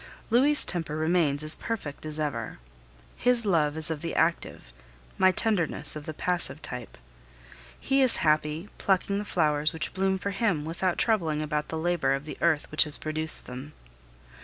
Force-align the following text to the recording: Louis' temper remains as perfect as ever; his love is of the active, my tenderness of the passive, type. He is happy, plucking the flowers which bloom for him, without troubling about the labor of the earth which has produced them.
Louis' 0.31 0.65
temper 0.65 0.95
remains 0.97 1.43
as 1.43 1.53
perfect 1.53 2.07
as 2.07 2.17
ever; 2.19 2.57
his 3.17 3.45
love 3.45 3.77
is 3.77 3.91
of 3.91 4.01
the 4.01 4.15
active, 4.15 4.73
my 5.19 5.29
tenderness 5.29 5.95
of 5.95 6.07
the 6.07 6.13
passive, 6.15 6.59
type. 6.63 6.97
He 7.79 8.01
is 8.01 8.15
happy, 8.25 8.67
plucking 8.79 9.19
the 9.19 9.23
flowers 9.25 9.73
which 9.73 9.93
bloom 9.93 10.17
for 10.17 10.31
him, 10.31 10.65
without 10.65 10.97
troubling 10.97 11.43
about 11.43 11.67
the 11.67 11.77
labor 11.77 12.13
of 12.15 12.25
the 12.25 12.39
earth 12.41 12.65
which 12.71 12.85
has 12.85 12.97
produced 12.97 13.45
them. 13.45 13.73